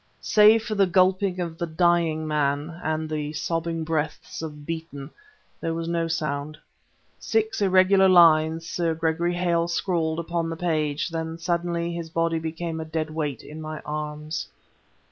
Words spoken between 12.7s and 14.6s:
a dead weight in my arms.